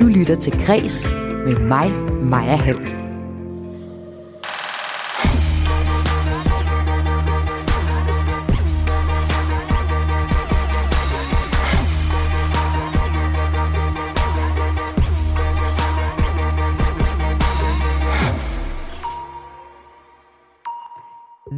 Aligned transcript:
Du 0.00 0.06
lytter 0.06 0.36
til 0.36 0.66
Græs 0.66 1.10
med 1.46 1.58
mig, 1.58 1.92
Maja 2.22 2.56
Hall. 2.56 3.00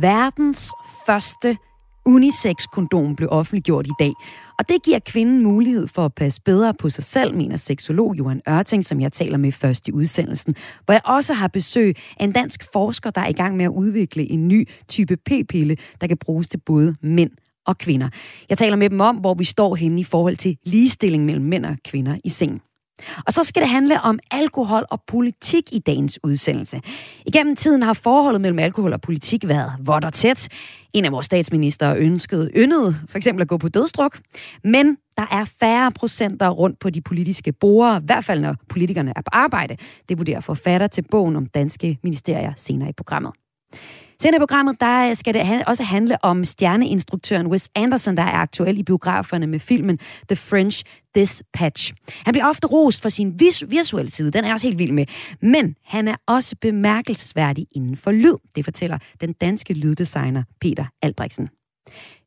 Verdens 0.00 0.72
første 1.06 1.59
unisex-kondom 2.07 3.16
blev 3.16 3.29
offentliggjort 3.32 3.87
i 3.87 3.91
dag. 3.98 4.12
Og 4.59 4.69
det 4.69 4.82
giver 4.82 4.98
kvinden 4.98 5.43
mulighed 5.43 5.89
for 5.89 6.05
at 6.05 6.14
passe 6.14 6.41
bedre 6.45 6.75
på 6.75 6.91
sig 6.91 7.05
selv, 7.05 7.37
mener 7.37 7.56
seksolog 7.56 8.15
Johan 8.19 8.41
Ørting, 8.48 8.84
som 8.84 9.01
jeg 9.01 9.12
taler 9.12 9.37
med 9.37 9.52
først 9.52 9.88
i 9.88 9.92
udsendelsen. 9.92 10.55
Hvor 10.84 10.92
jeg 10.92 11.02
også 11.05 11.34
har 11.34 11.48
besøg 11.48 11.97
af 12.20 12.25
en 12.25 12.33
dansk 12.33 12.66
forsker, 12.73 13.11
der 13.11 13.20
er 13.20 13.28
i 13.28 13.33
gang 13.33 13.56
med 13.56 13.65
at 13.65 13.70
udvikle 13.70 14.30
en 14.30 14.48
ny 14.48 14.69
type 14.88 15.16
p-pille, 15.16 15.77
der 16.01 16.06
kan 16.06 16.16
bruges 16.16 16.48
til 16.48 16.59
både 16.66 16.97
mænd 17.02 17.30
og 17.66 17.78
kvinder. 17.78 18.09
Jeg 18.48 18.59
taler 18.59 18.77
med 18.77 18.91
dem 18.91 19.00
om, 19.00 19.16
hvor 19.16 19.34
vi 19.34 19.45
står 19.45 19.75
henne 19.75 20.00
i 20.00 20.05
forhold 20.05 20.37
til 20.37 20.56
ligestilling 20.64 21.25
mellem 21.25 21.45
mænd 21.45 21.66
og 21.66 21.77
kvinder 21.84 22.16
i 22.25 22.28
sengen. 22.28 22.61
Og 23.27 23.33
så 23.33 23.45
skal 23.45 23.62
det 23.62 23.70
handle 23.70 24.01
om 24.01 24.19
alkohol 24.30 24.84
og 24.91 25.02
politik 25.06 25.62
i 25.73 25.79
dagens 25.79 26.19
udsendelse. 26.23 26.80
Igennem 27.27 27.56
tiden 27.56 27.83
har 27.83 27.92
forholdet 27.92 28.41
mellem 28.41 28.59
alkohol 28.59 28.92
og 28.92 29.01
politik 29.01 29.48
været 29.48 29.73
vådt 29.80 30.05
og 30.05 30.12
tæt. 30.12 30.48
En 30.92 31.05
af 31.05 31.12
vores 31.12 31.27
statsminister 31.27 31.95
ønskede, 31.98 32.51
yndede 32.56 32.97
for 33.09 33.16
eksempel 33.16 33.42
at 33.42 33.48
gå 33.48 33.59
på 33.59 33.69
dødstruk. 33.69 34.19
Men 34.65 34.97
der 35.19 35.27
er 35.30 35.45
færre 35.61 35.92
procenter 35.92 36.48
rundt 36.48 36.78
på 36.78 36.91
de 36.91 37.01
politiske 37.01 37.52
borer, 37.52 38.01
i 38.01 38.02
hvert 38.05 38.25
fald 38.25 38.41
når 38.41 38.56
politikerne 38.69 39.12
er 39.17 39.20
på 39.20 39.30
arbejde. 39.33 39.77
Det 40.08 40.19
vurderer 40.19 40.41
forfatter 40.41 40.86
til 40.86 41.05
bogen 41.11 41.36
om 41.36 41.47
danske 41.47 41.98
ministerier 42.03 42.53
senere 42.56 42.89
i 42.89 42.92
programmet. 42.92 43.33
Senere 44.23 44.37
i 44.37 44.39
programmet, 44.39 44.81
der 44.81 45.15
skal 45.15 45.34
det 45.34 45.65
også 45.67 45.83
handle 45.83 46.25
om 46.25 46.45
stjerneinstruktøren 46.45 47.47
Wes 47.47 47.69
Anderson, 47.75 48.17
der 48.17 48.23
er 48.23 48.33
aktuel 48.33 48.79
i 48.79 48.83
biograferne 48.83 49.47
med 49.47 49.59
filmen 49.59 49.98
The 50.29 50.37
French 50.37 50.84
Dispatch. 51.14 51.92
Han 52.25 52.33
bliver 52.33 52.47
ofte 52.47 52.67
rost 52.67 53.03
for 53.03 53.09
sin 53.09 53.34
vis- 53.41 53.70
visuelle 53.70 54.11
side, 54.11 54.31
den 54.31 54.45
er 54.45 54.48
jeg 54.48 54.55
også 54.55 54.67
helt 54.67 54.79
vild 54.79 54.92
med. 54.92 55.06
Men 55.41 55.77
han 55.84 56.09
er 56.09 56.17
også 56.27 56.56
bemærkelsesværdig 56.61 57.67
inden 57.73 57.97
for 57.97 58.12
lyd, 58.12 58.37
det 58.56 58.64
fortæller 58.64 58.98
den 59.20 59.33
danske 59.33 59.75
lyddesigner 59.75 60.42
Peter 60.61 60.84
Albrechtsen. 61.03 61.48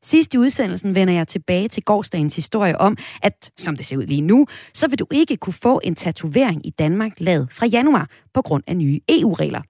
Sidst 0.04 0.34
i 0.34 0.38
udsendelsen 0.38 0.96
vender 0.96 1.14
jeg 1.14 1.28
tilbage 1.28 1.68
til 1.68 1.84
gårdsdagens 1.84 2.36
historie 2.36 2.78
om, 2.78 2.98
at 3.22 3.52
som 3.58 3.78
det 3.78 3.86
ser 3.86 3.98
ud 3.98 4.06
lige 4.06 4.22
nu, 4.22 4.46
så 4.74 4.88
vil 4.88 5.00
du 5.00 5.06
ikke 5.12 5.38
kunne 5.38 5.54
få 5.54 5.82
en 5.84 5.96
tatovering 5.96 6.66
i 6.66 6.70
Danmark 6.70 7.12
lavet 7.18 7.48
fra 7.52 7.66
januar 7.66 8.10
på 8.34 8.42
grund 8.42 8.64
af 8.68 8.78
nye 8.78 9.00
EU-regler. 9.10 9.62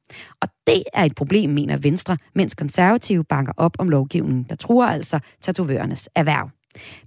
Og 0.41 0.47
det 0.67 0.83
er 0.93 1.03
et 1.03 1.15
problem, 1.15 1.49
mener 1.49 1.77
Venstre, 1.77 2.17
mens 2.35 2.55
konservative 2.55 3.23
banker 3.23 3.53
op 3.57 3.75
om 3.79 3.89
lovgivningen, 3.89 4.45
der 4.49 4.55
truer 4.55 4.87
altså 4.87 5.19
tatovørernes 5.41 6.09
erhverv. 6.15 6.49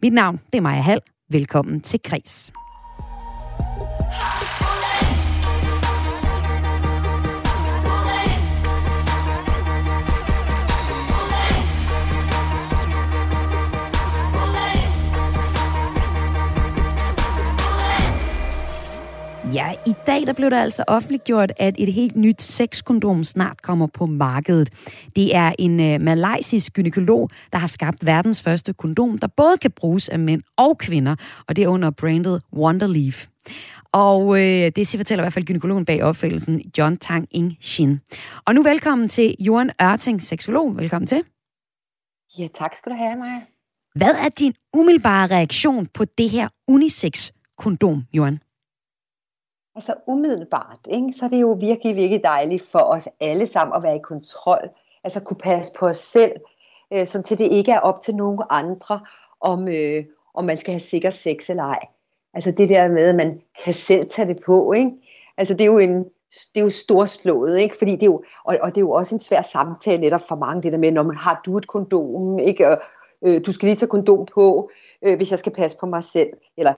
Mit 0.02 0.12
navn 0.12 0.40
det 0.52 0.58
er 0.58 0.62
Maja 0.62 0.80
Hall. 0.80 1.00
Velkommen 1.30 1.80
til 1.80 2.00
Kris. 2.04 2.52
Ja, 19.54 19.74
i 19.86 19.94
dag 20.06 20.27
der 20.27 20.32
blev 20.32 20.50
der 20.50 20.62
altså 20.62 20.84
offentliggjort, 20.86 21.52
at 21.56 21.74
et 21.78 21.92
helt 21.92 22.16
nyt 22.16 22.42
sexkondom 22.42 23.24
snart 23.24 23.62
kommer 23.62 23.86
på 23.86 24.06
markedet. 24.06 24.70
Det 25.16 25.36
er 25.36 25.53
en 25.59 25.70
uh, 25.70 26.00
malaysisk 26.00 26.72
gynekolog, 26.72 27.31
der 27.53 27.59
har 27.59 27.66
skabt 27.66 28.06
verdens 28.06 28.42
første 28.42 28.72
kondom, 28.72 29.19
der 29.19 29.26
både 29.26 29.59
kan 29.62 29.70
bruges 29.70 30.09
af 30.09 30.19
mænd 30.19 30.42
og 30.56 30.78
kvinder, 30.78 31.16
og 31.48 31.56
det 31.56 31.64
er 31.64 31.69
under 31.69 31.91
brandet 31.91 32.42
Wonderleaf. 32.53 33.26
Og 33.92 34.41
øh, 34.41 34.72
det 34.76 34.94
fortæller 34.97 35.22
i 35.22 35.25
hvert 35.25 35.32
fald 35.32 35.44
gynekologen 35.44 35.84
bag 35.84 36.03
opfældelsen, 36.03 36.62
John 36.78 36.97
Tang 36.97 37.28
Ing 37.30 37.56
Shin. 37.60 38.00
Og 38.44 38.54
nu 38.54 38.62
velkommen 38.62 39.09
til 39.09 39.34
Johan 39.41 39.70
Ørting, 39.82 40.22
seksolog. 40.22 40.76
Velkommen 40.76 41.06
til. 41.06 41.22
Ja, 42.38 42.48
tak 42.54 42.76
skal 42.76 42.92
du 42.92 42.97
have, 42.97 43.16
Maja. 43.19 43.41
Hvad 43.94 44.15
er 44.15 44.28
din 44.28 44.54
umiddelbare 44.76 45.26
reaktion 45.26 45.86
på 45.86 46.04
det 46.04 46.30
her 46.30 46.48
unisex-kondom, 46.69 48.04
Johan? 48.12 48.38
Altså 49.78 49.94
umiddelbart, 50.06 50.78
ikke? 50.89 51.12
så 51.12 51.25
er 51.25 51.28
det 51.28 51.41
jo 51.41 51.56
virkelig, 51.61 51.97
virkelig 51.97 52.25
dejligt 52.25 52.62
for 52.62 52.78
os 52.78 53.09
alle 53.21 53.47
sammen 53.47 53.77
at 53.77 53.83
være 53.83 53.97
i 53.97 54.03
kontrol. 54.03 54.69
Altså 55.05 55.21
kunne 55.21 55.37
passe 55.37 55.72
på 55.78 55.87
os 55.87 55.97
selv, 55.97 56.33
øh, 56.93 57.06
så 57.06 57.22
til 57.22 57.39
det 57.39 57.44
ikke 57.44 57.72
er 57.72 57.81
op 57.81 58.00
til 58.00 58.16
nogen 58.16 58.43
andre, 58.50 59.00
om, 59.41 59.69
øh, 59.69 60.05
om 60.34 60.44
man 60.44 60.59
skal 60.59 60.72
have 60.72 60.81
sikker 60.81 61.11
sex 61.11 61.50
eller 61.50 61.62
ej. 61.62 61.78
Altså 62.34 62.50
det 62.50 62.69
der 62.69 62.89
med, 62.89 63.09
at 63.09 63.15
man 63.15 63.41
kan 63.65 63.75
selv 63.75 64.09
tage 64.11 64.28
det 64.28 64.41
på, 64.47 64.72
ikke? 64.72 64.91
Altså 65.37 65.55
det 65.55 65.61
er 65.61 65.66
jo 65.72 65.78
en, 65.78 66.05
det 66.55 66.60
er 66.60 66.65
jo 66.65 66.71
storslået, 66.71 67.59
ikke? 67.59 67.77
Fordi 67.78 67.93
det 67.93 68.03
er 68.03 68.06
jo, 68.06 68.22
og, 68.45 68.59
og 68.62 68.69
det 68.69 68.77
er 68.77 68.81
jo 68.81 68.91
også 68.91 69.15
en 69.15 69.21
svær 69.21 69.43
samtale 69.43 70.00
netop 70.00 70.22
for 70.28 70.37
mange, 70.37 70.62
det 70.62 70.72
der 70.72 70.78
med, 70.78 70.93
når 70.93 71.03
man 71.03 71.16
har 71.16 71.41
du 71.47 71.59
et 71.59 71.66
kondom, 71.66 72.39
ikke? 72.39 72.69
Og, 72.69 72.83
øh, 73.22 73.41
du 73.47 73.53
skal 73.53 73.66
lige 73.66 73.77
tage 73.77 73.89
kondom 73.89 74.27
på, 74.34 74.71
øh, 75.03 75.16
hvis 75.16 75.31
jeg 75.31 75.39
skal 75.39 75.53
passe 75.53 75.78
på 75.78 75.87
mig 75.87 76.05
selv, 76.05 76.31
eller 76.56 76.75